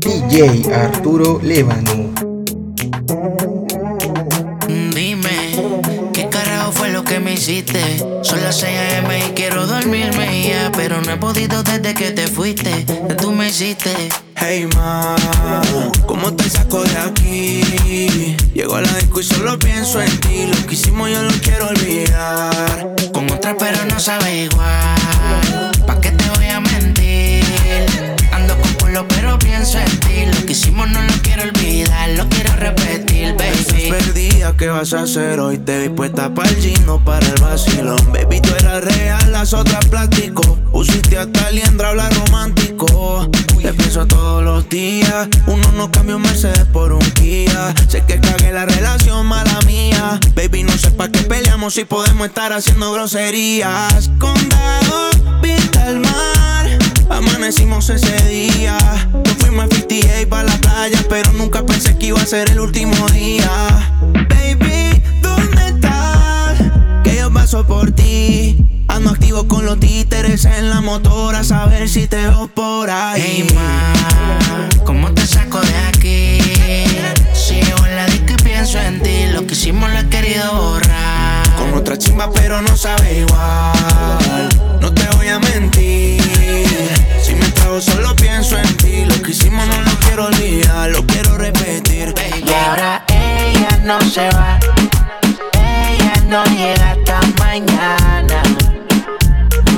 [0.00, 2.14] DJ Arturo Levano.
[4.94, 5.30] Dime,
[6.14, 7.98] ¿qué carajo fue lo que me hiciste?
[8.22, 9.18] Son las 6 a.m.
[9.18, 12.86] y quiero dormirme ya, pero no he podido desde que te fuiste.
[13.20, 14.08] Tú me hiciste.
[14.44, 15.14] Hey ma,
[16.04, 18.36] ¿cómo te saco de aquí?
[18.52, 20.46] Llego a la disco y solo pienso en ti.
[20.46, 22.96] Lo que hicimos yo lo quiero olvidar.
[23.12, 25.70] Con otra pero no sabe igual.
[25.86, 27.44] ¿Pa' qué te voy a mentir?
[28.32, 30.26] Ando con culo pero pienso en ti.
[30.26, 33.90] Lo que hicimos no lo quiero olvidar, lo quiero repetir, baby.
[33.90, 35.58] Perdida, ¿qué vas a hacer hoy?
[35.58, 38.12] Te vi puesta para el gino, para el vacilón.
[38.12, 40.58] Baby, tú eras real, las otras plástico.
[40.72, 43.28] Usiste hasta liendra, habla romántico.
[43.62, 45.28] Te pienso todos los días.
[45.46, 47.74] Uno no cambia un Mercedes por un Kia.
[47.88, 50.18] Sé que cagué la relación, mala mía.
[50.34, 54.10] Baby, no sé pa' qué peleamos si podemos estar haciendo groserías.
[54.18, 56.61] Condado, vista al mar.
[57.12, 58.78] Amanecimos ese día.
[59.12, 62.58] Nos fuimos a 58 para la playa, pero nunca pensé que iba a ser el
[62.58, 63.92] último día.
[64.30, 66.58] Baby, ¿dónde estás?
[67.04, 68.56] Que yo paso por ti.
[68.88, 73.22] Ando activo con los títeres en la motora, a saber si te veo por ahí.
[73.22, 76.38] Hey ma, ¿cómo te saco de aquí?
[77.34, 79.26] Sigo en la disco y pienso en ti.
[79.32, 81.56] Lo que hicimos lo he querido borrar.
[81.56, 84.48] Con otra chimba, pero no sabe igual.
[84.80, 86.21] No te voy a mentir.
[87.22, 89.04] Si me trago, solo pienso en ti.
[89.04, 92.14] Lo que hicimos no lo quiero olvidar, lo quiero repetir.
[92.44, 94.58] Y ahora ella no se va.
[95.54, 98.42] Ella no llega hasta mañana.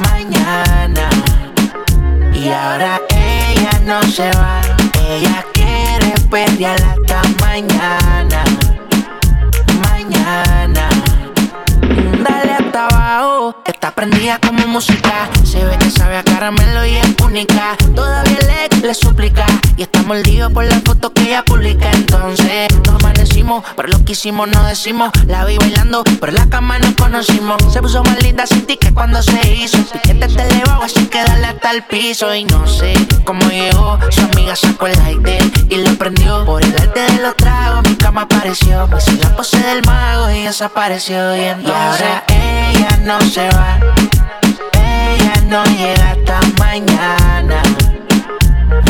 [0.02, 1.08] Mañana.
[2.32, 4.60] Y ahora ella no se va.
[5.08, 7.22] Ella quiere pelear hasta.
[7.40, 8.63] Mañana.
[13.64, 15.28] Está prendida como música.
[15.44, 17.76] Se ve que sabe a caramelo y es única.
[17.94, 19.46] Todavía le, le suplica.
[19.76, 21.88] Y está mordido por la foto que ella publica.
[21.92, 22.66] Entonces,
[23.76, 25.10] Pero lo que hicimos no decimos.
[25.26, 27.56] La vi bailando, pero en la cama nos conocimos.
[27.72, 29.78] Se puso más linda sin ti que cuando se hizo.
[29.92, 32.34] Piquete te elevado, así que dale hasta el piso.
[32.34, 32.94] Y no sé
[33.24, 33.98] cómo llegó.
[34.10, 36.44] Su amiga sacó el light de él y lo prendió.
[36.46, 38.86] Por el arte de los tragos, mi cama apareció.
[38.88, 41.36] Me hizo la pose del mago y desapareció.
[41.36, 43.78] Y entonces ella no se va.
[44.72, 47.62] Ella no llega hasta mañana.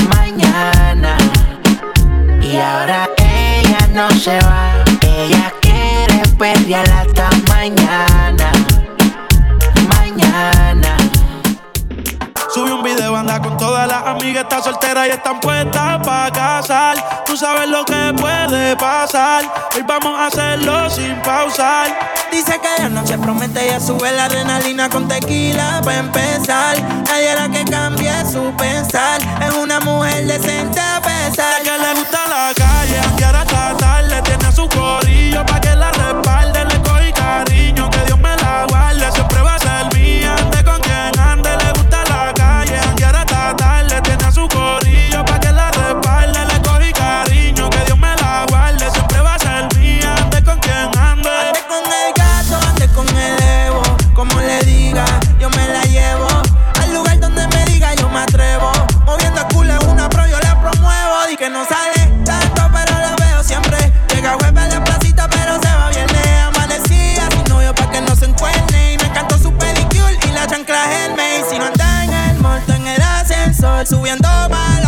[0.09, 1.17] Mañana.
[2.41, 3.24] Y ahora ella
[3.95, 4.73] no se va.
[5.03, 8.51] Ella quiere pelear hasta mañana.
[9.89, 10.97] Mañana.
[12.53, 17.25] Subí un video, anda con todas las amigas, está soltera y están puestas para casar.
[17.25, 19.45] Tú sabes lo que puede pasar,
[19.75, 21.87] hoy vamos a hacerlo sin pausar.
[22.33, 26.77] Dice que la noche promete, ya sube la adrenalina con tequila para empezar.
[27.07, 30.81] Nadie hará que cambie su pensar, es una mujer decente
[31.35, 31.63] a pesar.
[31.63, 35.74] Que le gusta la calle, quiere hasta tarde, tiene su corillo pa' que
[73.85, 74.29] ascensor, subiendo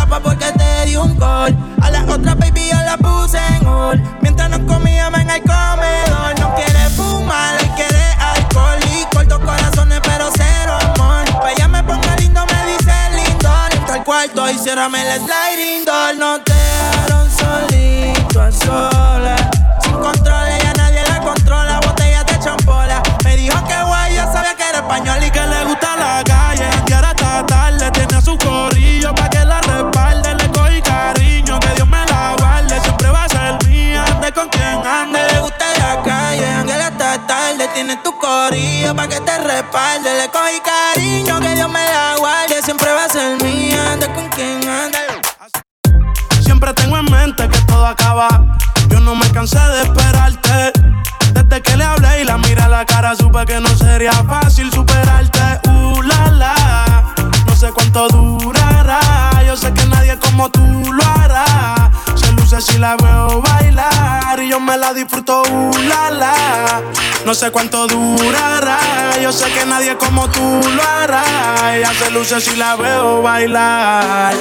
[0.09, 1.55] pa' porque te di un gol.
[1.81, 4.01] A las otras baby yo la puse en hold.
[4.21, 6.39] Mientras nos comíamos en el comedor.
[6.39, 8.79] No quiere fumar, él quiere alcohol.
[8.91, 11.25] Y corto corazones, pero cero amor.
[11.41, 13.49] Pa' ella me ponga lindo, me dice lindo.
[13.71, 16.15] Entra al cuarto y ciérrame el sliding door.
[16.17, 19.41] No te dejaron solito a solas.
[19.81, 21.79] Sin control, ella nadie la controla.
[21.81, 23.01] Botella de champola.
[23.23, 25.29] Me dijo que guay, yo sabía que era español y
[37.77, 37.85] hasta tarde.
[37.85, 40.13] Tiene tu corillo pa' que te respalde.
[40.15, 42.61] Le cogí cariño, que Dios me la guarde.
[42.63, 44.97] Siempre va a ser mía, ande con quien ande.
[46.41, 48.57] Siempre tengo en mente que todo acaba.
[48.89, 50.71] Yo no me cansé de esperarte.
[51.33, 54.71] Desde que le hablé y la miré a la cara, supe que no sería fácil
[54.71, 55.39] superarte.
[55.69, 57.15] Uh, la, la.
[57.45, 58.99] No sé cuánto durará.
[59.45, 60.93] Yo sé que nadie como tú
[62.61, 64.39] si la veo bailar.
[64.41, 66.81] Y yo me la disfruto, uh, la, la.
[67.25, 68.79] No sé cuánto durará,
[69.21, 71.75] yo sé que nadie como tú lo hará.
[71.75, 74.33] Ella se luce si la veo bailar.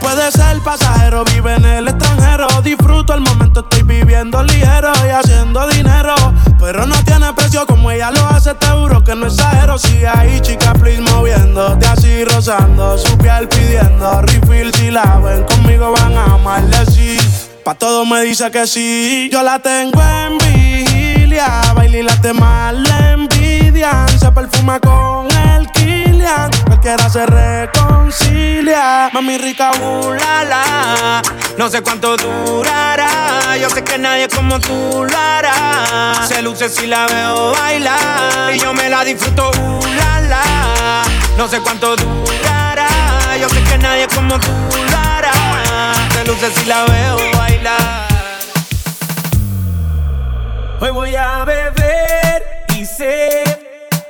[0.00, 2.46] Puede ser pasajero, vive en el extranjero.
[2.62, 6.14] Disfruto el momento, estoy viviendo ligero y haciendo dinero.
[6.60, 9.76] Pero no tiene precio como ella lo hace, te juro que no exagero.
[9.78, 14.72] Sigue ahí, chica, please moviéndote así, rozando su piel pidiendo refill.
[14.74, 17.18] Si la ven conmigo, van a amarle así.
[17.68, 19.28] Pa' todo me dice que sí.
[19.30, 21.60] Yo la tengo en vigilia.
[21.74, 24.08] Baila y la mal la envidian.
[24.18, 26.50] Se perfuma con el Kilian.
[26.64, 29.10] Cualquiera se reconcilia.
[29.12, 31.20] Mami rica, uh, la,
[31.58, 33.54] No sé cuánto durará.
[33.60, 36.26] Yo sé que nadie como tú lo hará.
[36.26, 38.56] Se luce si la veo bailar.
[38.56, 39.80] Y yo me la disfruto, uh,
[40.26, 41.02] la,
[41.36, 42.88] No sé cuánto durará.
[43.38, 44.52] Yo sé que nadie como tú
[44.90, 45.32] lo hará.
[46.14, 47.18] Se luce si la veo
[50.80, 52.44] Hoy voy a beber
[52.78, 53.42] y sé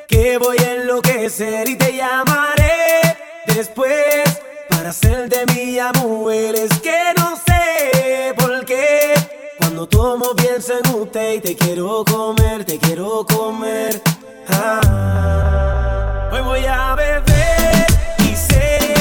[0.07, 3.17] que voy a enloquecer y te llamaré
[3.47, 6.33] después para ser de mi amor.
[6.33, 9.15] Es que no sé por qué
[9.57, 14.03] cuando tomo pienso en usted y te quiero comer, te quiero comer.
[14.51, 16.29] Ah.
[16.33, 17.87] Hoy voy a beber
[18.31, 18.95] y sé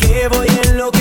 [0.00, 0.97] que voy a enloquecer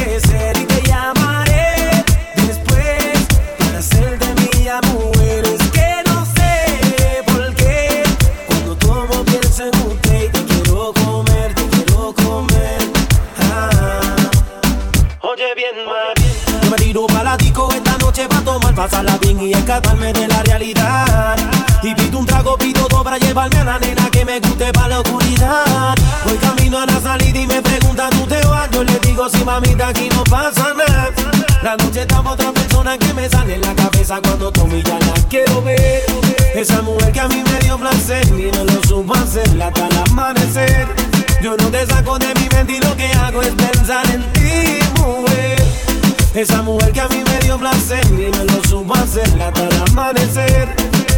[18.78, 21.36] pasarla bien y escaparme de la realidad.
[21.82, 24.90] Y pido un trago, pido todo para llevarme a la nena que me guste para
[24.90, 25.96] la oscuridad.
[26.24, 28.70] Voy camino a la salida y me pregunta, ¿tú te vas?
[28.70, 31.10] Yo le digo, si mamita, aquí no pasa nada.
[31.64, 35.00] La noche está otra persona que me sale en la cabeza cuando tomo y ya
[35.00, 36.04] la quiero ver.
[36.54, 39.98] Esa mujer que a mí me dio placer y no lo supo hacer hasta el
[39.98, 40.88] amanecer.
[41.42, 44.80] Yo no te saco de mi mente y lo que hago es pensar en ti,
[45.02, 45.87] mujer.
[46.38, 49.76] Esa mujer que a mí me dio placer y me lo supo hacer hasta el
[49.90, 50.70] amanecer.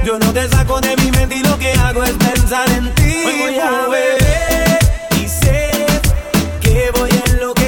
[0.01, 3.25] Yo no te saco de mi mente y lo que hago es pensar en ti.
[3.25, 4.80] Hoy voy a beber
[5.21, 5.71] y sé
[6.62, 7.59] que voy a enloquecer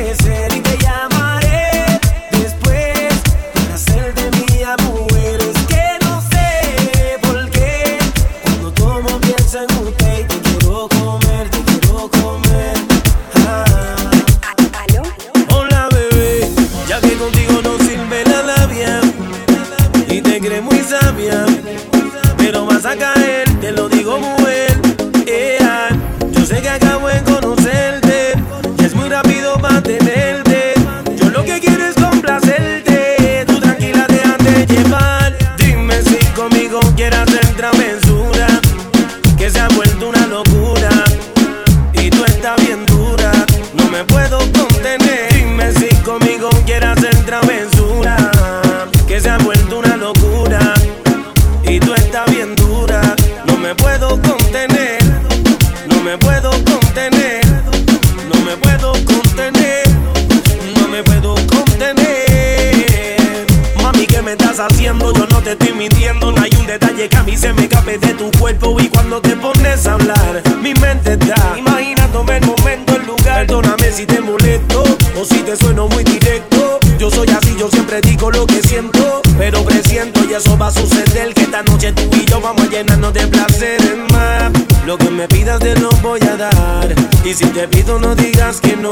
[65.41, 66.31] te estoy mintiendo.
[66.31, 68.77] No hay un detalle que a mí se me escape de tu cuerpo.
[68.79, 73.45] Y cuando te pones a hablar, mi mente está imaginándome el momento, el lugar.
[73.47, 74.83] Perdóname si te molesto
[75.19, 76.79] o si te sueno muy directo.
[76.99, 80.71] Yo soy así, yo siempre digo lo que siento, pero presiento y eso va a
[80.71, 81.33] suceder.
[81.33, 84.51] Que esta noche tú y yo vamos a llenarnos de placeres más.
[84.85, 86.93] Lo que me pidas te lo voy a dar.
[87.23, 88.91] Y si te pido, no digas que no.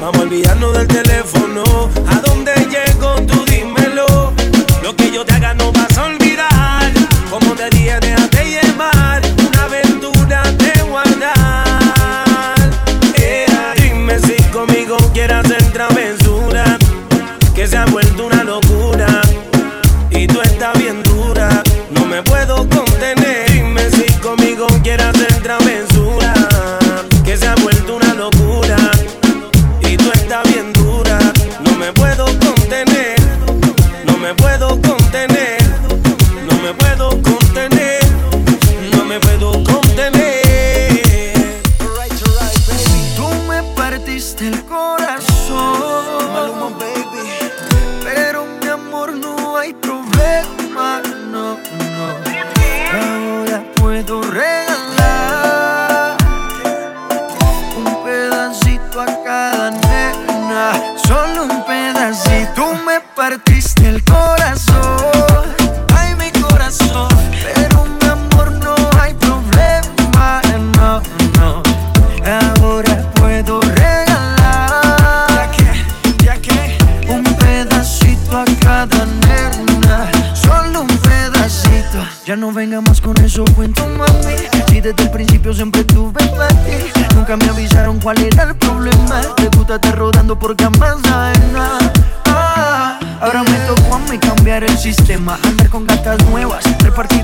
[0.00, 1.62] Vamos a olvidarnos del teléfono.
[2.08, 3.14] ¿A dónde llego?
[3.26, 3.79] Tú dímelo.
[4.82, 6.19] Lo que yo te haga no vas a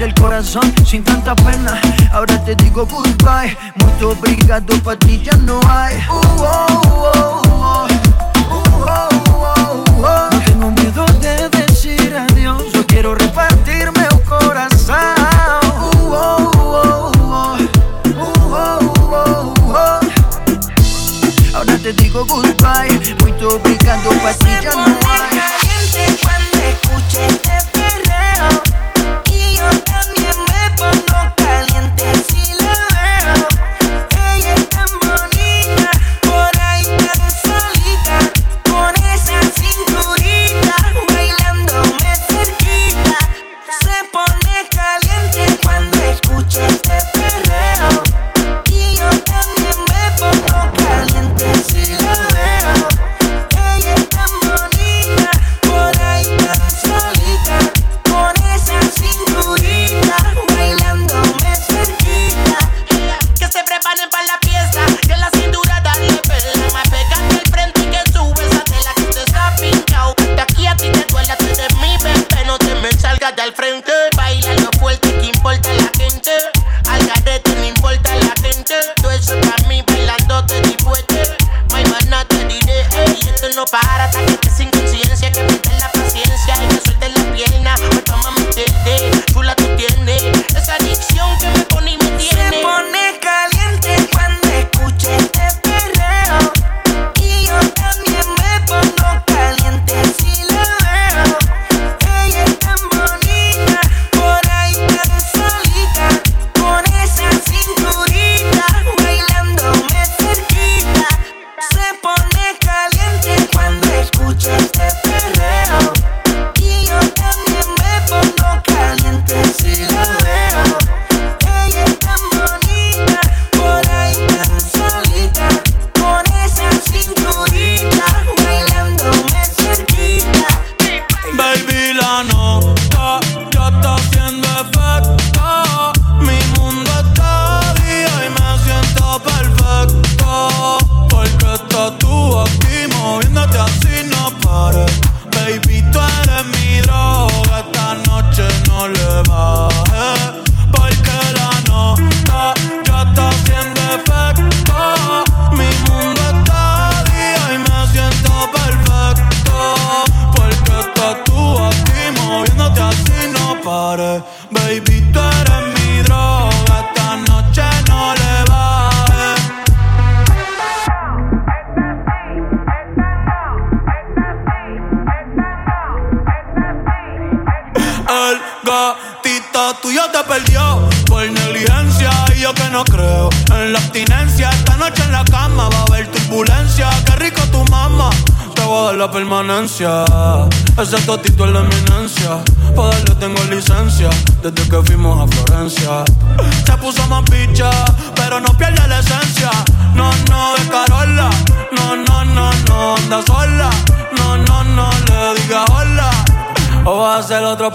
[0.03, 1.81] el corazón sin tanta pena.
[2.13, 5.97] Ahora te digo goodbye, mucho obrigado pa' ti ya no hay.
[6.09, 7.46] Uh, oh, oh.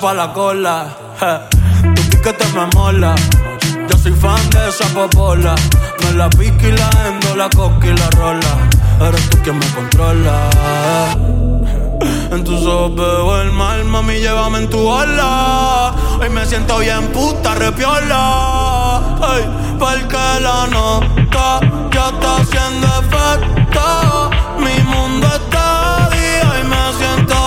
[0.01, 0.87] pa' la cola.
[1.95, 3.13] Tu piquete me mola.
[3.87, 5.53] Yo soy fan de esa popola.
[6.01, 8.51] Me la pique y la endo, la coca y la rola.
[9.07, 10.35] Eres tú quien me controla.
[12.31, 15.93] En tus ojos veo el mal, mami, llévame en tu ola.
[16.19, 19.17] Hoy me siento bien puta, repiola.
[19.21, 19.43] Ay,
[19.77, 21.59] porque la nota
[21.93, 24.31] ya está haciendo efecto.
[24.57, 27.40] Mi mundo está día y me siento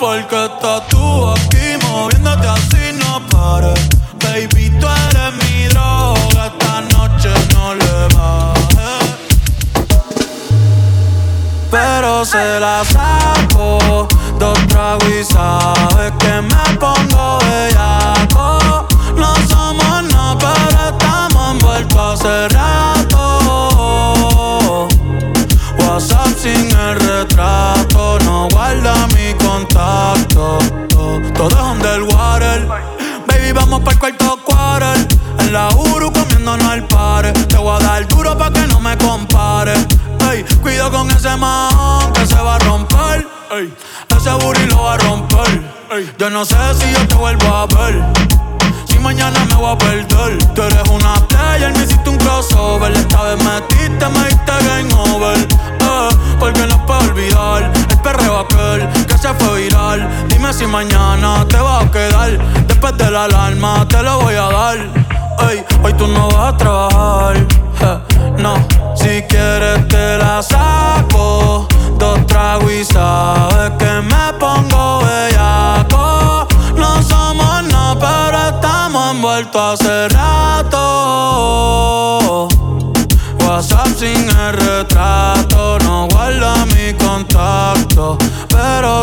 [0.00, 3.78] porque estás tú aquí moviéndote así no pares.
[4.22, 9.04] Baby, tú eres mi droga, esta noche no le bajes.
[11.70, 13.09] Pero se la sabe.
[31.40, 32.66] todo es underwater.
[33.26, 35.08] Baby, vamos para el cuarto quarter.
[35.38, 37.32] En la Uru comiéndonos al par.
[37.32, 39.72] Te voy a dar duro pa' que no me compare.
[40.30, 43.26] Ey, cuido con ese man que se va a romper.
[43.52, 43.72] Ey,
[44.14, 45.62] ese booty lo va a romper.
[45.92, 48.49] Ey, yo no sé si yo te vuelvo a ver
[49.00, 50.38] mañana me voy a perder.
[50.54, 52.92] Tú eres una player, me hiciste un crossover.
[52.92, 55.38] Esta vez metiste, me diste game over.
[55.38, 60.08] Eh, porque no puedo olvidar el perreo aquel que se fue viral.
[60.28, 62.38] Dime si mañana te va a quedar.
[62.66, 64.78] Después de la alarma te lo voy a dar.
[65.50, 67.46] Ey, hoy tú no vas a trabajar.
[68.38, 68.54] no,
[68.94, 71.66] si quieres te la saco.
[71.98, 74.59] Dos tragos y sabes que me pongo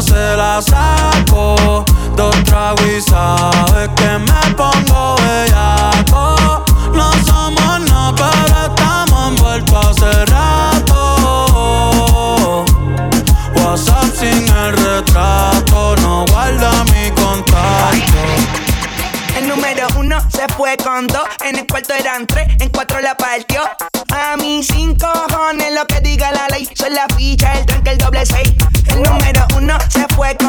[0.08, 1.84] se la saco.
[2.16, 6.64] Dos tragos y sabes que me pongo bellaco.
[6.94, 11.06] No somos nada, pero estamos envueltos hace rato.
[13.56, 18.22] WhatsApp sin el retrato, no guarda mi contacto.
[19.38, 23.16] El número uno se fue con dos, en el cuarto eran tres, en cuatro la
[23.16, 23.62] partió.
[24.10, 27.98] A mí cinco cojones lo que diga la ley, son la ficha, el tranque, el
[28.00, 28.54] doble seis.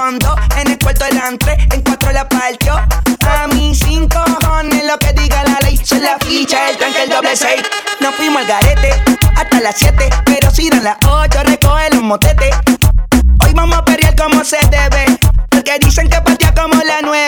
[0.09, 2.73] Se en el cuarto eran tres, en cuatro la partió.
[2.77, 7.11] A mí cinco cojones lo que diga la ley, son la ficha, el tranque, el
[7.11, 7.61] doble seis.
[8.01, 8.91] Nos fuimos al garete
[9.37, 12.57] hasta las siete, pero si dan las ocho, recoge los motetes.
[13.45, 15.19] Hoy vamos a pelear como se debe.
[15.51, 17.28] Porque dicen que patea como la nueve.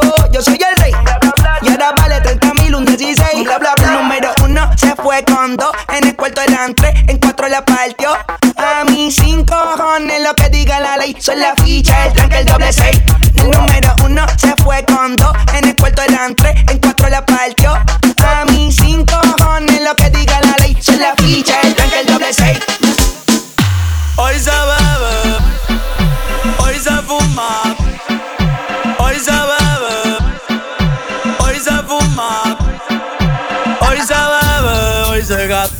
[5.57, 5.71] dos.
[5.89, 8.09] En el cuarto eran tres, en cuatro la partió.
[8.57, 11.15] A mí cinco cojones lo que diga la ley.
[11.19, 13.01] Son la ficha, el tranque, el doble seis.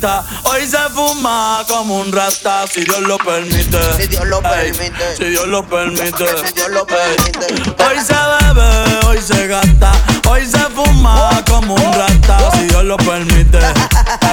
[0.00, 3.78] se gasta, hoy se fuma como un rasta, si Dios lo permite.
[3.96, 5.16] Si Dios lo Ey, permite.
[5.16, 6.26] si Dios lo permite.
[6.46, 7.46] Si Dios lo permite.
[7.84, 9.92] Hoy se bebe, hoy se gasta,
[10.28, 13.58] hoy se fuma como un rasta, si Dios lo permite.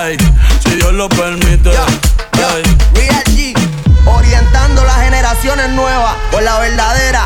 [0.03, 0.17] Ey,
[0.63, 1.69] si Dios lo permite.
[1.71, 2.77] Ey.
[2.93, 3.53] Real G,
[4.05, 7.23] orientando las generaciones nuevas por la verdadera.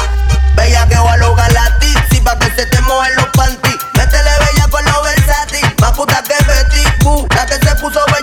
[0.55, 3.75] Bella que voy a lograr la tipsy pa' que se te mojen los panties.
[3.95, 7.27] Métele bella con los versátil, más puta que Betty Boo.
[7.35, 8.22] La que se puso bella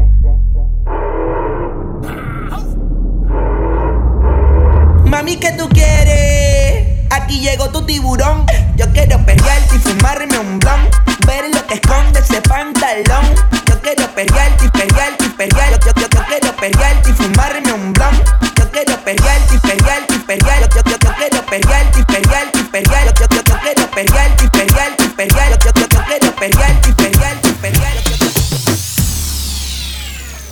[5.21, 7.05] Mami, ¿qué tú quieres?
[7.11, 8.43] Aquí llegó tu tiburón.
[8.75, 10.89] Yo quiero perrearte y fumarme un blon.
[11.27, 13.35] Ver lo que esconde ese pantalón.
[13.67, 15.85] Yo quiero perrearte y perrearte y perrearte.
[15.85, 18.23] Yo, yo, yo, quiero perrearte y fumarme un blon.
[18.57, 20.75] Yo quiero perrearte y perrearte y perrearte.
[20.75, 23.19] Yo, yo, yo, quiero perrearte y perrearte y perrearte.
[23.19, 25.65] Yo, yo, yo, quiero perrearte y perrearte y perrearte.
[25.65, 28.11] Yo, yo, yo, quiero perrearte y perrearte y perrearte.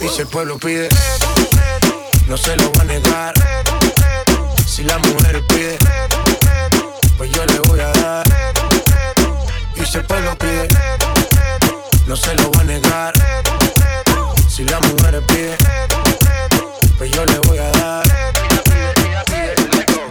[0.01, 0.89] Y si el pueblo pide,
[2.27, 3.48] no se lo va a negar.
[4.79, 5.77] Si la mujer pide,
[7.17, 8.25] pues yo le voy a dar.
[9.75, 10.69] Y si el pueblo pide,
[12.07, 13.13] no se lo va a negar.
[14.47, 15.57] Si la mujer pide,
[16.97, 18.07] pues yo le voy a dar.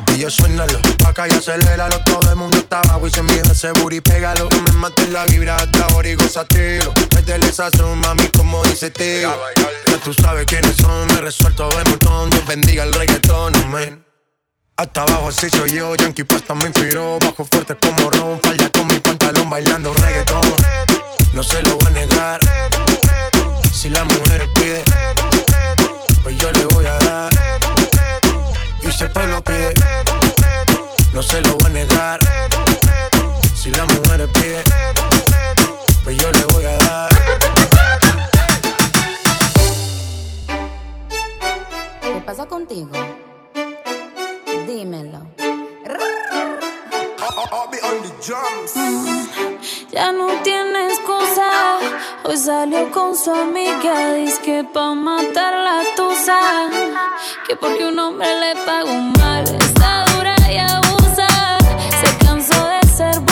[0.08, 2.04] Y yo suénalo, pa' acá y aceléralo.
[2.04, 5.56] Todo el mundo está abajo y se envía ese Pégalo, no me mates la vibra
[5.56, 9.34] hasta ahora y gozatelo Métele sazón, mami, como dice tío
[9.86, 12.28] Ya tú sabes quiénes son, me resuelto de montón.
[12.28, 14.07] Dios bendiga el reggaetón, amén
[14.78, 17.18] Hasta abajo así soy yo, Yankee Pasta me inspiró.
[17.18, 20.40] Bajo fuerte como Ron, falla con mi pantalón bailando reggaetón.
[21.34, 22.40] No se lo voy a negar.
[23.72, 24.84] Si la mujer pide,
[26.22, 27.32] pues yo le voy a dar.
[28.80, 29.74] Y si el lo pide,
[31.12, 32.20] no se lo voy a negar.
[33.56, 34.62] Si la mujer pide,
[36.04, 37.10] pues yo le voy a dar.
[42.00, 42.92] ¿Qué pasa contigo?
[44.68, 45.20] Dímelo.
[49.90, 51.78] Ya no tiene excusa.
[52.22, 54.12] Hoy salió con su amiga.
[54.12, 56.68] Dice que pa' matar la tusa.
[57.46, 59.44] Que porque un hombre le pagó mal.
[59.44, 61.28] Está dura y abusa.
[62.02, 63.27] Se cansó de ser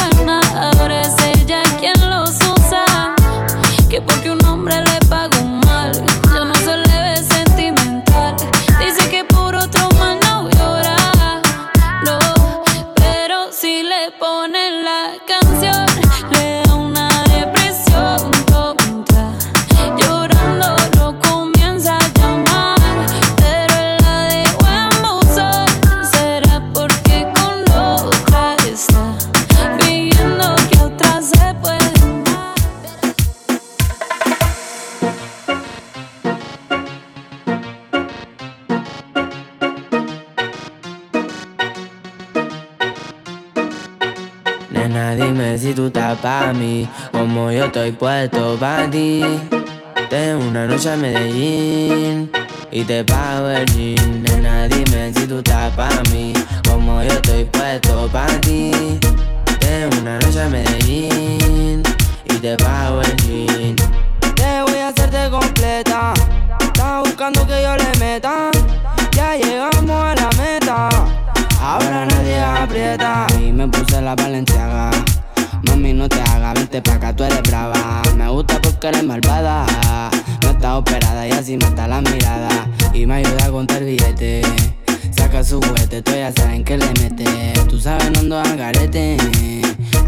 [47.12, 49.22] como yo estoy puesto pa' ti.
[50.11, 52.31] Tengo una noche a Medellín
[52.70, 54.22] y te pago el jean.
[54.22, 56.33] Nena, dime si tú estás pa' mí,
[56.68, 58.70] como yo estoy puesto pa' ti.
[59.61, 61.83] Tengo una noche a Medellín
[62.24, 63.76] y te pago el jean.
[64.35, 66.14] Te voy a hacerte completa.
[66.61, 68.50] Estás buscando que yo le meta.
[69.12, 70.88] Ya llegamos a la meta.
[71.61, 73.26] Ahora nadie aprieta.
[73.40, 74.90] Y me puse la valenciaga.
[75.68, 78.02] Mami, no te hagas, vente pa' acá, tú eres brava.
[78.16, 79.66] Me gusta porque eres malvada.
[80.42, 82.68] No estás operada y así mata la mirada.
[82.92, 84.42] Y me ayuda a contar billete.
[85.16, 87.52] Saca su juguete, tú ya saben que le mete.
[87.68, 89.16] Tú sabes, no ando al garete.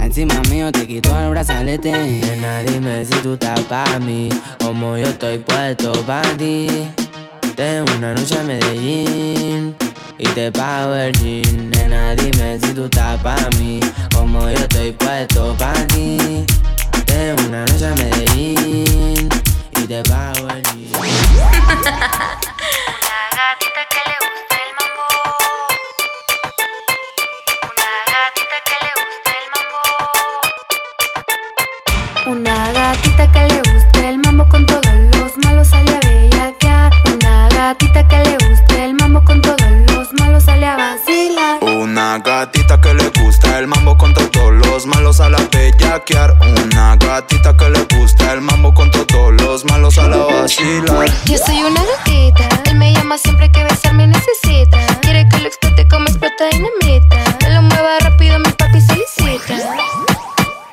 [0.00, 1.92] Encima mío te quito el brazalete.
[1.92, 4.28] Nena, dime si tú estás pa' mí.
[4.58, 6.68] Como yo estoy puesto pa' ti.
[7.56, 9.74] Tengo una noche a Medellín
[10.18, 11.70] y te pago el jean.
[11.70, 13.80] Nena, dime si tú estás pa' mí,
[14.14, 16.44] como yo estoy puesto pa' ti.
[17.06, 19.28] Tengo una noche a Medellín
[19.76, 20.62] y te pago el.
[20.98, 21.14] Una
[23.38, 25.06] gatita que le gusta el mambo.
[27.70, 29.80] Una gatita que le gusta el mambo.
[32.26, 36.92] Una gatita que le guste el mambo con todos los malos sale a bellaquear.
[37.14, 39.57] Una gatita que le guste el mambo con todos
[40.68, 41.58] a.
[41.62, 46.36] Una gatita que le gusta el mambo con todos los malos a la bellaquear.
[46.40, 51.08] Una gatita que le gusta el mambo con todos los malos a la vacilar.
[51.24, 52.48] Yo soy una gatita.
[52.66, 54.78] Él me llama siempre que besarme necesita.
[55.00, 57.38] Quiere que lo explote como explota dinamita.
[57.38, 59.54] Que lo mueva rápido, mi papi solicita.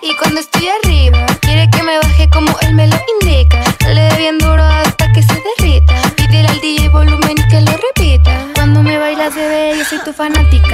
[0.01, 3.63] Y cuando estoy arriba, quiere que me baje como él me lo indica.
[3.87, 4.84] Le dé bien duro hasta
[10.05, 10.64] tu fanática.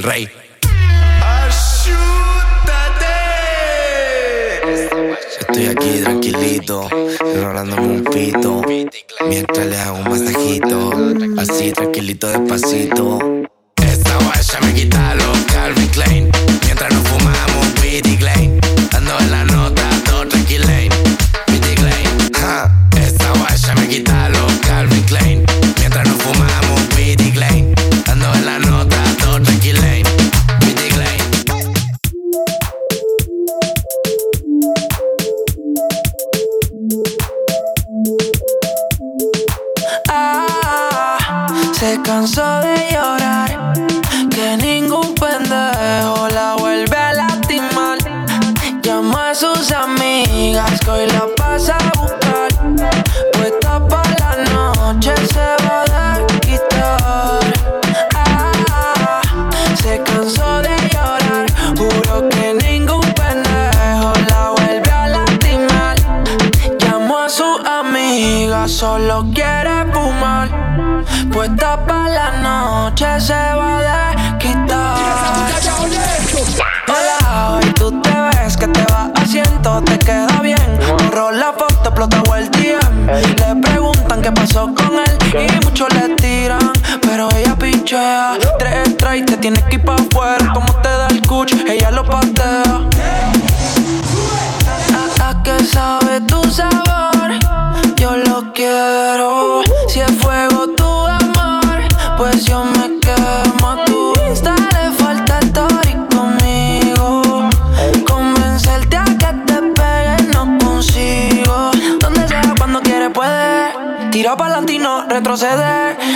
[0.00, 0.39] Cuarta, soy el rey.
[84.30, 85.18] qué pasó con él.
[85.48, 88.38] Y muchos le tiran, pero ella pichea.
[88.58, 90.52] Tres trays, te tienes que ir pa' afuera.
[90.52, 92.88] Como te da el cuch, ella lo patea.
[94.94, 97.30] Hasta que sabe tu sabor,
[97.96, 99.62] yo lo quiero.
[99.88, 100.68] Si es fuego,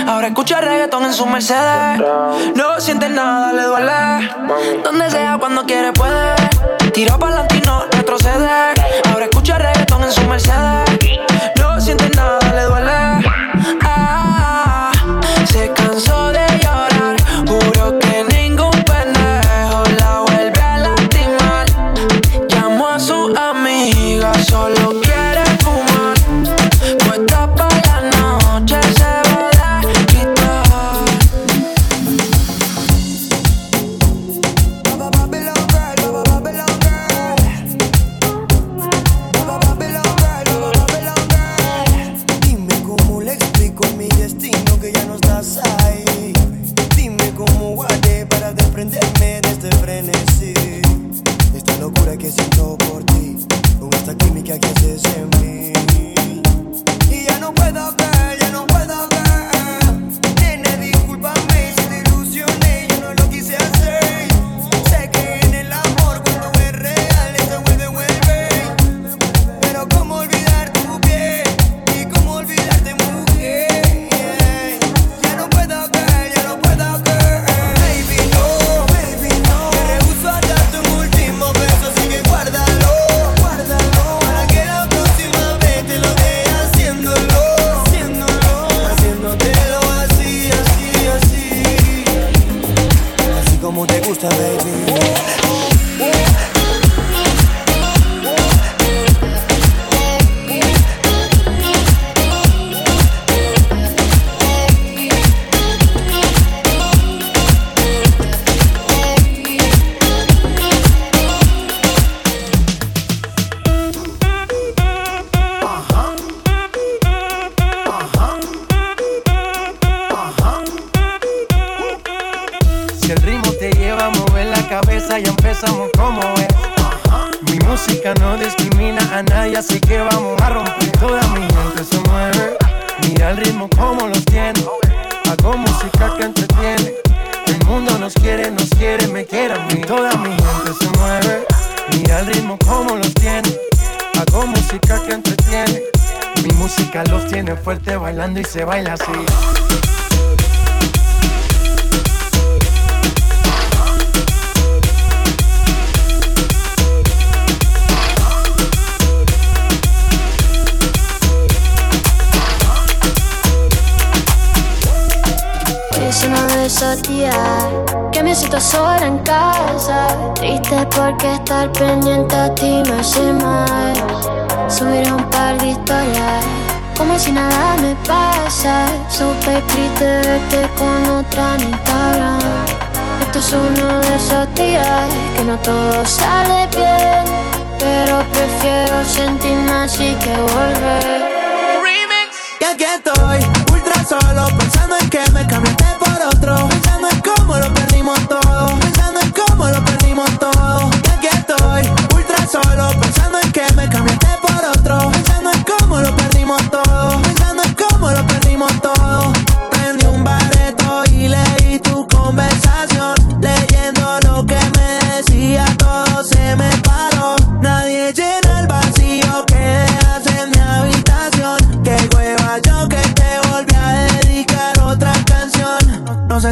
[0.06, 2.00] Ahora escucha reggaetón en su Mercedes.
[2.54, 4.30] No siente nada, le duele.
[4.82, 6.34] Donde sea, cuando quiere, puede.
[6.92, 8.74] Tiro para adelante no retroceder.
[9.12, 11.20] Ahora escucha reggaetón en su Mercedes.
[11.60, 11.63] No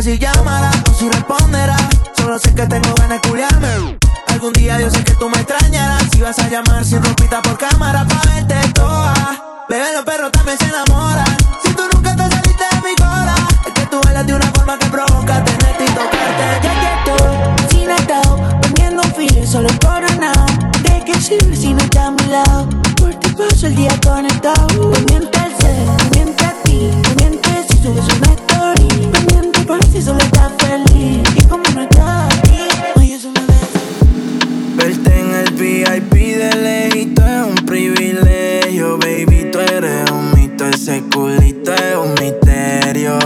[0.03, 1.77] si llamará o si responderá.
[2.17, 3.99] Solo sé que tengo ganas de culiarme.
[4.29, 6.03] Algún día yo sé que tú me extrañarás.
[6.13, 9.15] Si vas a llamar sin ropita por cámara pa' verte toa.
[9.69, 11.37] Bebé, los perros también se enamoran.
[11.63, 13.35] Si tú nunca te saliste de mi cola,
[13.65, 16.45] es que tú bailas de una forma que provoca tenerte y tocarte.
[16.63, 20.47] Ya que estoy sin atado, poniendo un filo y solo coronado.
[20.83, 22.69] ¿De qué sirve si no estás a mi lado?
[22.97, 24.91] Por ti paso el día conectado.
[25.09, 28.52] Miente al ser, miente a ti, miente si subes un
[29.73, 31.23] por si solo estás feliz.
[31.35, 32.59] Y como no estás aquí,
[32.97, 33.41] oye, eso me
[34.77, 39.51] Verte en el VIP de lejito es un privilegio, baby.
[39.51, 43.19] Tú eres un mito, ese culito es un misterio.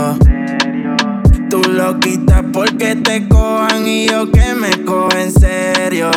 [1.49, 6.11] Tú lo quitas porque te cojan y yo que me cojo en serio.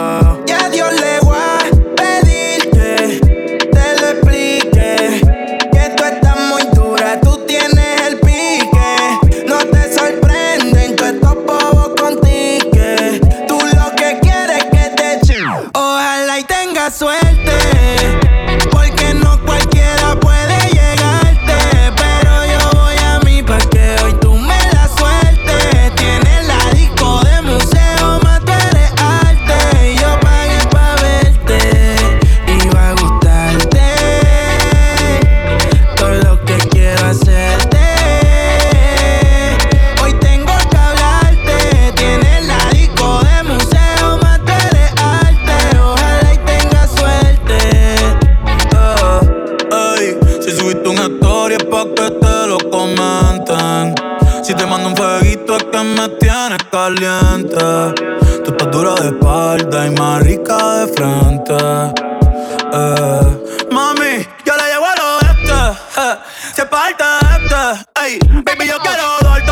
[68.60, 69.49] Baby, yo quiero darte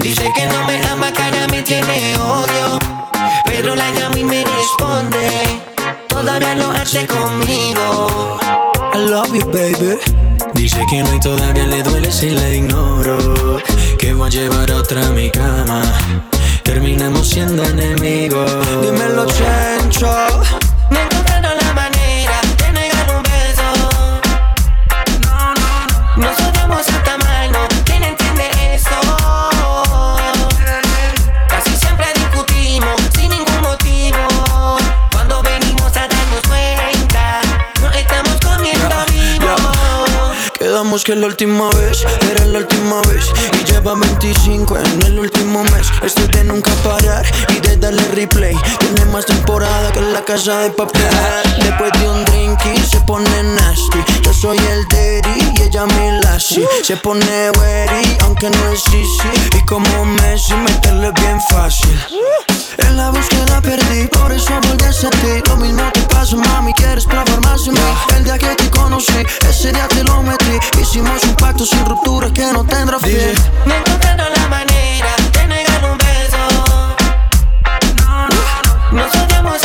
[0.00, 2.78] Dice que no me ama, cara me tiene odio.
[3.44, 5.62] Pero la llama y me responde.
[6.08, 8.38] Todavía lo hace conmigo.
[8.94, 9.98] I love you, baby.
[10.54, 13.60] Dice que no y todavía le duele si la ignoro.
[13.98, 15.82] Que voy a llevar a otra a mi cama.
[16.62, 18.50] Terminamos siendo enemigos.
[18.82, 20.08] Dímelo, Chencho.
[41.10, 43.32] Que la última vez era la última vez.
[43.60, 45.88] Y Lleva 25 en el último mes.
[46.04, 48.56] Este de nunca parar y de darle replay.
[48.78, 51.02] Tiene más temporada que la casa de papel.
[51.58, 53.98] Después de un drink y se pone nasty.
[54.22, 56.68] Yo soy el daddy y ella mi lassie.
[56.84, 59.58] Se pone weary, aunque no es easy.
[59.58, 61.98] Y como Messi, meterle bien fácil.
[62.90, 67.06] En la búsqueda perdí, por eso volví a ti Lo mismo te pasó, mami, quieres
[67.06, 67.80] probar más en mí.
[68.16, 70.58] El día que te conocí, ese día te lo metí.
[70.80, 73.32] Hicimos un pacto sin ruptura que no tendrá fin.
[73.64, 76.96] Me encontraron la manera de negar un beso.
[78.90, 79.64] Nos odiamos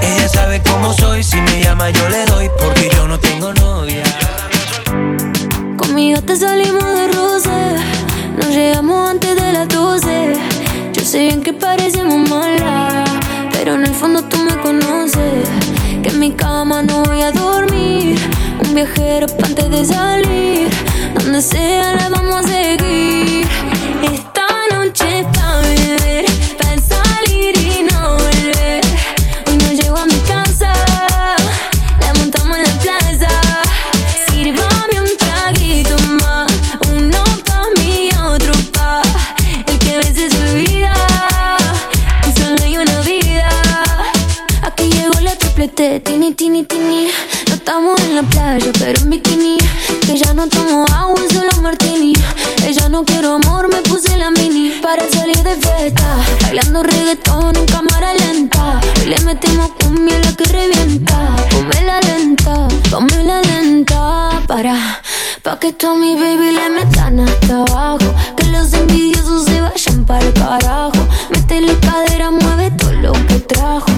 [0.00, 4.02] Ella sabe cómo soy, si me llama yo le doy porque yo no tengo novia.
[5.76, 7.76] Con mi gata salimos de roce,
[8.36, 10.34] nos llegamos antes de las 12.
[10.92, 13.10] Yo sé bien que parecemos malas,
[13.52, 15.48] pero en el fondo tú me conoces.
[16.02, 18.18] Que en mi cama no voy a dormir,
[18.64, 20.68] un viajero pa' antes de salir.
[21.14, 23.46] Donde sea la vamos a seguir.
[45.78, 47.08] La tini, tini, tini.
[47.48, 49.58] No estamos en la playa, pero en bikini.
[50.06, 52.14] Que ya no tomo agua, solo martini.
[52.64, 56.16] Ella no quiero amor, me puse la mini para salir de fiesta.
[56.42, 58.80] Bailando reggaetón en cámara lenta.
[59.04, 61.36] Y le metimos cumbia la que revienta.
[61.50, 65.02] Ponme la lenta, ponme la lenta para.
[65.42, 67.98] Pa' que tú a mi baby le metan hasta abajo.
[68.36, 71.06] Que los envidiosos se vayan para el carajo.
[71.30, 73.95] Métele cadera, mueve todo lo que trajo.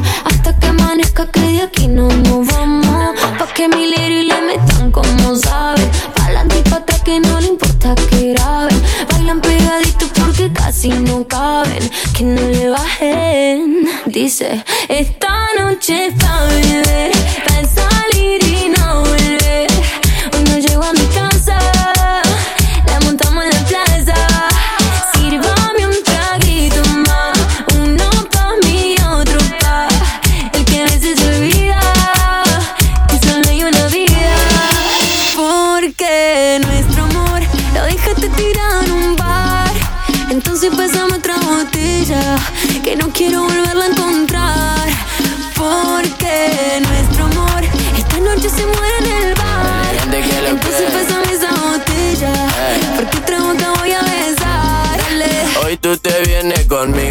[1.18, 3.18] Hasta que de aquí no nos vamos.
[3.40, 5.90] Pa' que mi lady le metan como saben.
[6.14, 8.80] Pa'lante y pa' atrás que no le importa que graben.
[9.10, 11.90] Bailan pegaditos porque casi no caben.
[12.16, 13.88] Que no le bajen.
[14.06, 17.07] Dice, esta noche es pa' beber.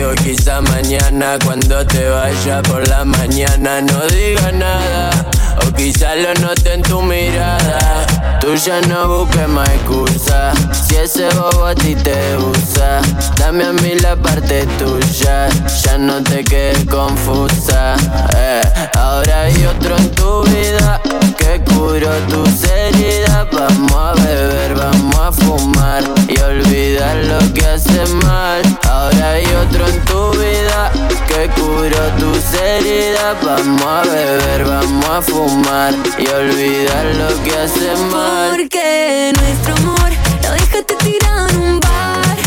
[0.07, 5.09] Conmigo, quizá mañana cuando te vaya por la mañana no digas nada.
[5.65, 8.05] O quizá lo note en tu mirada.
[8.39, 10.51] Tú ya no busques más excusa.
[10.71, 13.01] Si ese bobo a ti te usa,
[13.37, 15.47] dame a mí la parte tuya.
[15.83, 17.95] Ya no te quedes confusa.
[18.35, 18.61] eh.
[18.97, 20.96] Ahora hay otro en tu vida
[21.77, 23.47] curó tus heridas.
[23.51, 28.61] Vamos a beber, vamos a fumar y olvidar lo que hace mal.
[28.89, 30.91] Ahora hay otro en tu vida
[31.27, 33.37] que curó tus heridas.
[33.43, 38.49] Vamos a beber, vamos a fumar y olvidar lo que hace mal.
[38.51, 40.11] Porque nuestro amor
[40.43, 42.37] lo dejaste tirado en un bar.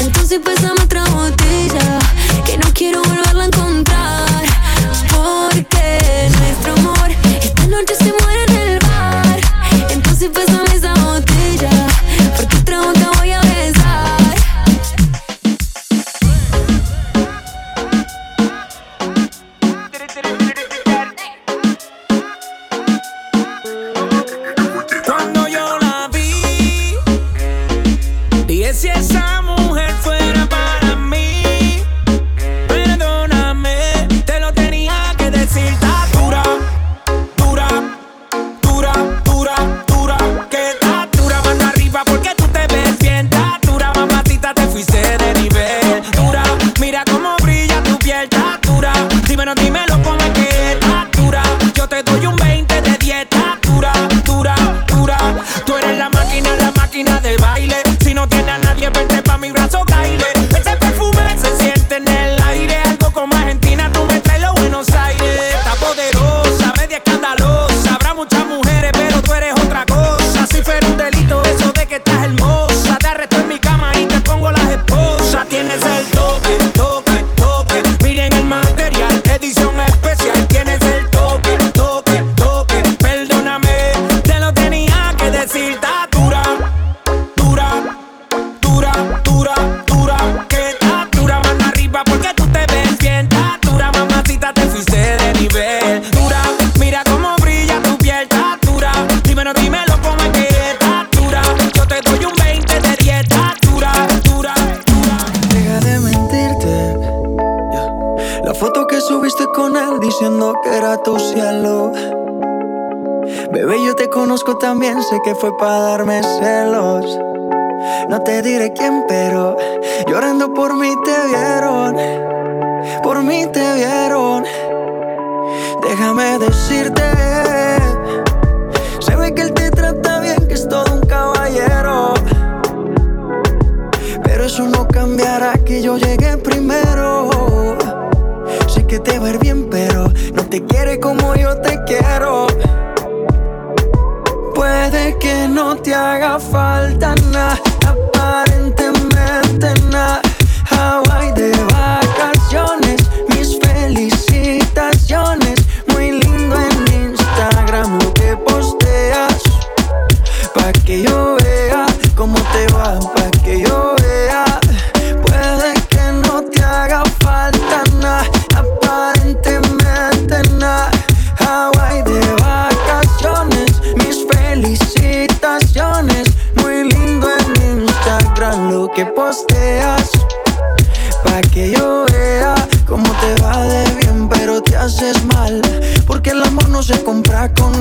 [0.00, 1.98] Entonces pásame otra botella.
[2.44, 3.46] Que no quiero volverla a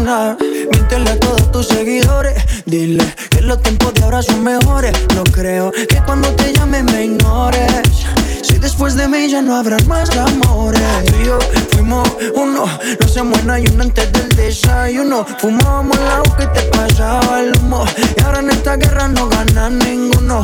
[0.05, 0.37] nada.
[0.71, 2.35] Míntele a todos tus seguidores.
[2.65, 4.93] Dile que los tiempos de ahora son mejores.
[5.15, 8.05] No creo que cuando te llame me ignores.
[8.43, 10.81] Si después de mí ya no habrá más amores.
[11.07, 11.39] Tú y yo
[11.71, 12.65] fuimos uno.
[12.99, 15.25] No se muera y uno antes del desayuno.
[15.39, 17.83] Fumábamos agua que te pasaba el humo.
[18.15, 20.43] Y ahora en esta guerra no gana ninguno.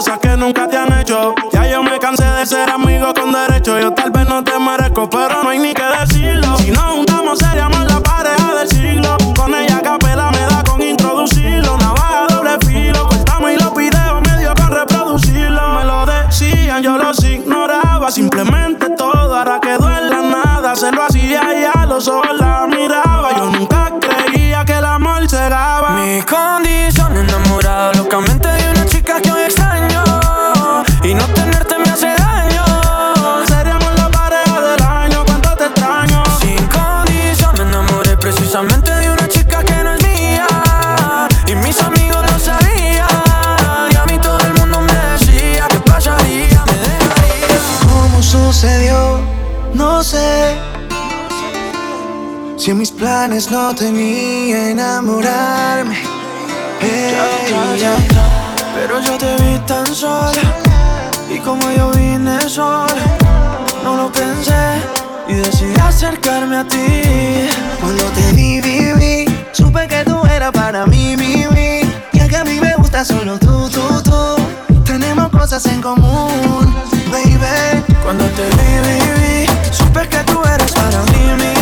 [0.00, 1.34] cosas que nunca te han hecho.
[1.52, 3.78] Ya yo me cansé de ser amigo con derecho.
[3.78, 4.79] Yo tal vez no te merezco
[53.48, 55.96] no tenía enamorarme.
[58.74, 60.32] Pero yo te vi tan sola
[61.30, 62.94] Y como yo vine sola
[63.84, 64.52] No lo pensé
[65.28, 67.48] Y decidí acercarme a ti
[67.80, 71.46] Cuando te vi, vi, vi, supe que tú eras para mí, mi.
[72.12, 74.82] Y es que a mí me gusta solo tú, tú, tú.
[74.84, 76.74] Tenemos cosas en común,
[77.10, 77.84] baby.
[78.02, 81.59] Cuando te vi, vi, vi Supe que tú eres para mí, mi,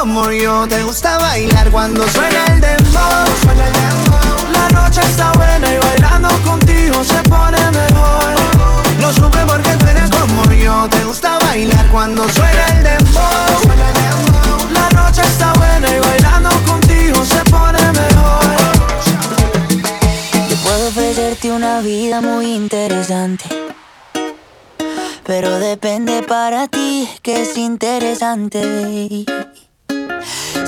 [0.00, 3.26] como yo te gusta bailar cuando suena el dembow.
[4.50, 8.34] La noche está buena y bailando contigo se pone mejor.
[8.98, 13.60] Lo supe porque tú eres como yo te gusta bailar cuando suena el dembow.
[14.72, 18.44] La noche está buena y bailando contigo se pone mejor.
[20.48, 23.44] Yo puedo ofrecerte una vida muy interesante.
[25.26, 29.26] Pero depende para ti que es interesante.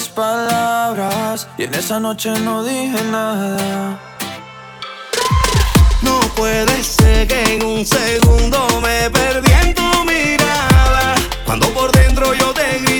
[0.00, 4.00] palabras y en esa noche no dije nada.
[6.00, 11.14] No puede ser que en un segundo me perdí en tu mirada.
[11.44, 12.91] Cuando por dentro yo te grité.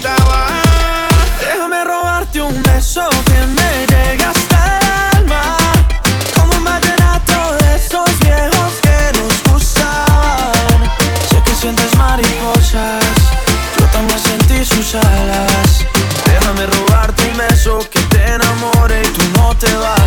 [18.63, 20.02] amore, tú non te vas.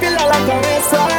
[0.00, 1.13] tu la cabeza.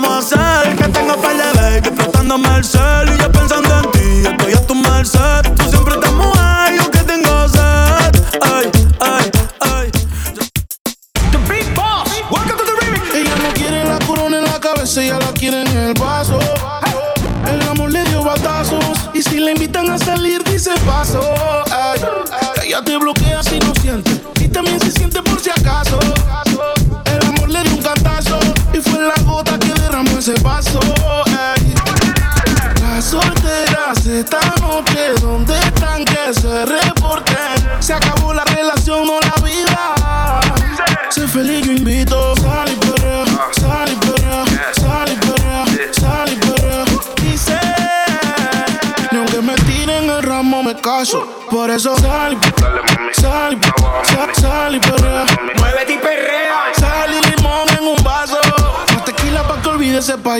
[0.00, 0.76] vamos a hacer?
[0.76, 3.23] Que tengo par de baby explotándome el cel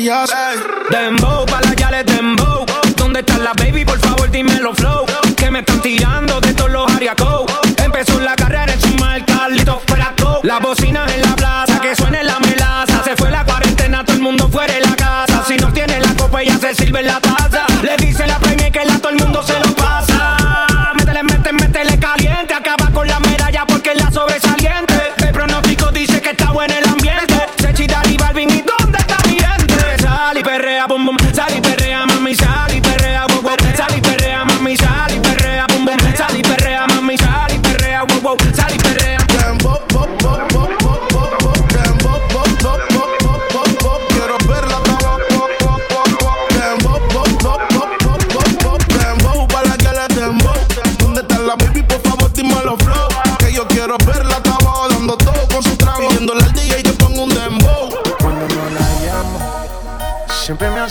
[0.04, 0.26] y'all.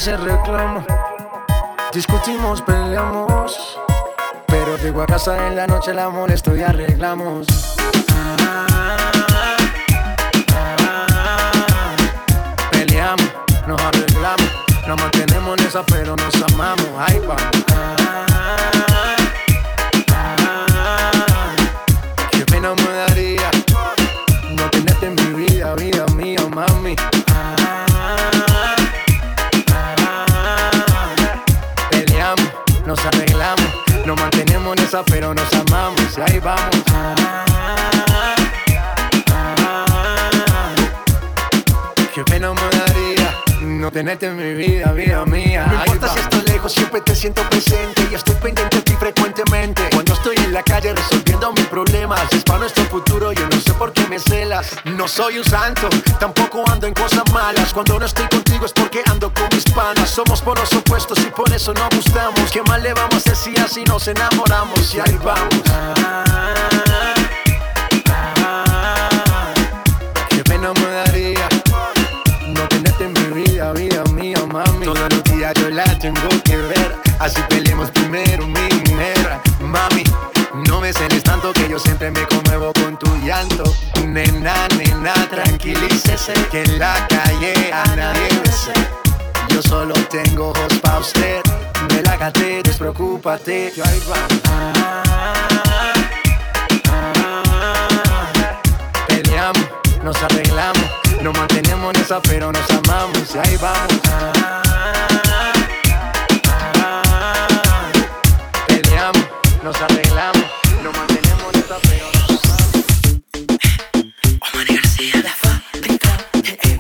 [0.04, 0.86] se reclama.
[1.94, 3.80] Discutimos, peleamos.
[4.48, 7.48] Pero llego a casa en la noche, la molesto y arreglamos.
[12.72, 13.32] Peleamos,
[13.66, 14.52] nos arreglamos.
[14.88, 16.90] Nos mantenemos en esa, pero nos amamos.
[17.00, 18.93] Ay, pa.
[35.02, 36.84] pero nos amamos y ahí vamos.
[36.90, 37.16] Ah,
[37.50, 38.36] ah,
[39.32, 40.76] ah,
[42.14, 45.66] Qué me daría no tenerte en mi vida, vida mía.
[45.66, 46.20] No importa si
[46.70, 49.90] siempre te siento presente y estoy pendiente de ti frecuentemente.
[49.92, 53.74] Cuando estoy en la calle resolviendo mis problemas, es para nuestro futuro, yo no sé
[53.74, 54.68] por qué me celas.
[54.86, 55.90] No soy un santo,
[56.20, 57.74] tampoco ando en cosas malas.
[57.74, 60.10] Cuando no estoy contigo es porque ando con mis panas.
[60.10, 62.52] Somos por los opuestos y por eso no gustamos.
[62.52, 64.96] ¿Qué más le vamos a decir así nos enamoramos?
[64.96, 65.62] Y ahí vamos.
[65.68, 66.24] Ah, ah,
[66.88, 67.14] ah,
[68.10, 69.54] ah, ah
[70.30, 70.72] qué pena
[76.04, 76.98] tengo que ver.
[77.20, 79.40] Así peleemos primero, mi mujer.
[79.62, 80.04] Mami,
[80.68, 83.64] no me celes tanto que yo siempre me conmuevo con tu llanto.
[84.06, 86.34] Nena, nena, tranquilícese.
[86.52, 88.74] Que en la calle a nadie besé.
[89.48, 91.42] Yo solo tengo ojos pa' usted.
[91.88, 93.72] Relájate, despreocúpate.
[93.74, 94.28] Yo ahí va.
[94.50, 95.94] Ah,
[99.08, 99.68] Peleamos,
[100.04, 100.84] nos arreglamos.
[101.22, 103.24] Nos mantenemos en esa, pero nos amamos.
[103.34, 104.73] Y ahí vamos.
[109.64, 110.44] nos arreglamos,
[110.84, 112.06] nos mantenemos en esta pero
[114.68, 116.80] García, la fábrica de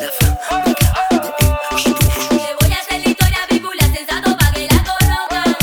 [0.00, 0.12] la
[0.48, 1.16] fábrica de
[2.30, 5.56] Le voy a hacer la historia vívula sensado pa' que la conozcan.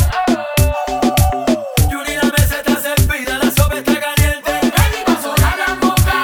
[1.90, 4.52] Yuri, la mesa está servida, la sopa está caliente.
[4.62, 6.18] Ready pa' sonar la boca.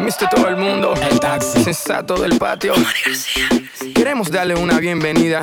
[0.00, 2.74] Mister todo el mundo, el taxi, sensato del patio.
[2.74, 3.48] García.
[3.92, 5.42] Queremos darle una bienvenida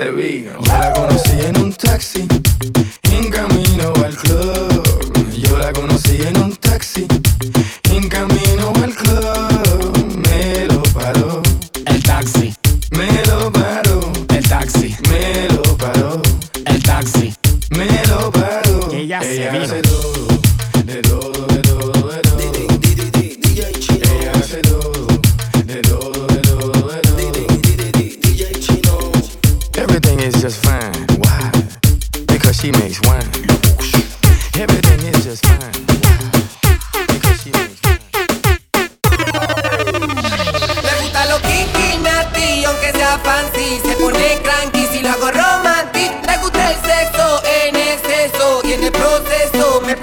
[0.00, 0.52] se vino.
[0.62, 2.19] Me la conocí en un taxi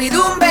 [0.08, 0.47] servidumbre.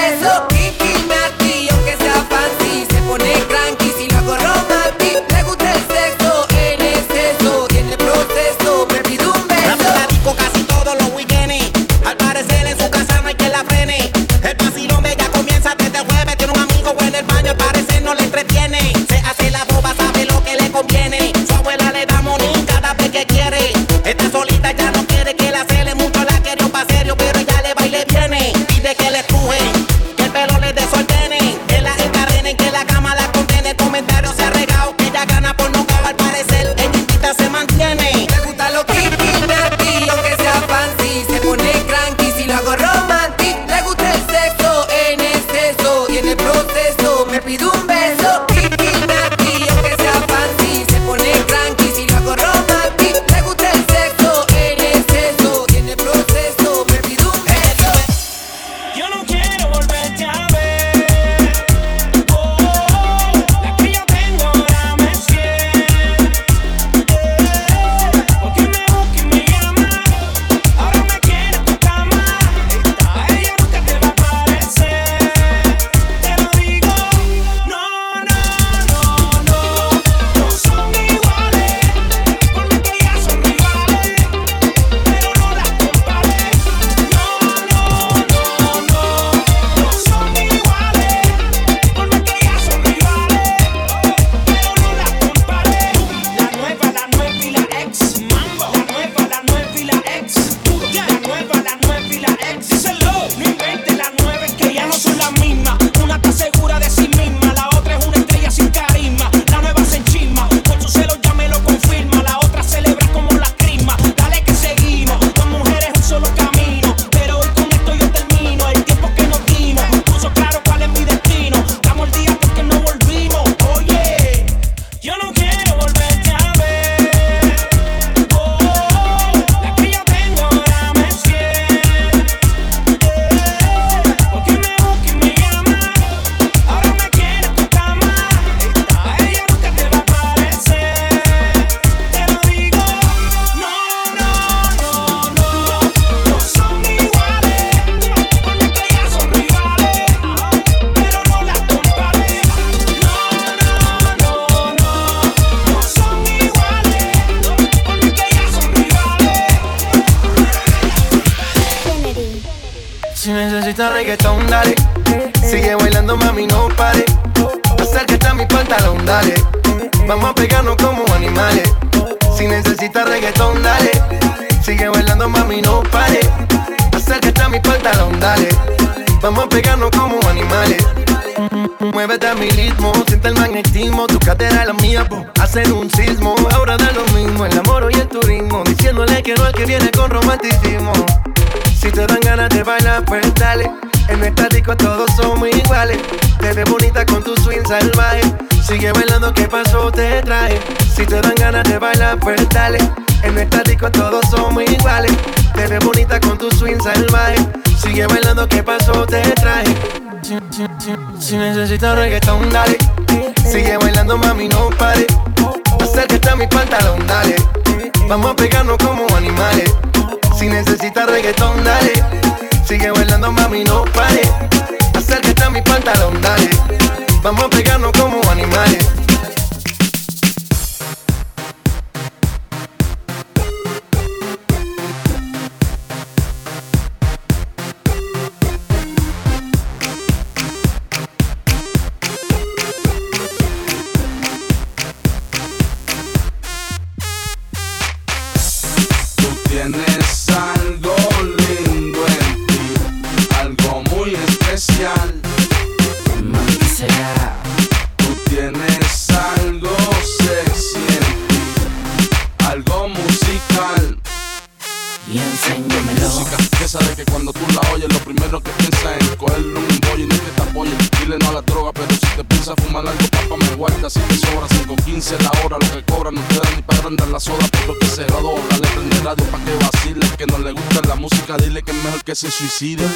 [282.36, 282.95] Suicide.